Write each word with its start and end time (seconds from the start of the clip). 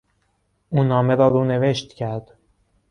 او 0.69 0.83
نامه 0.83 1.15
را 1.15 1.27
رونوشت 1.27 1.93
کرد. 1.93 2.37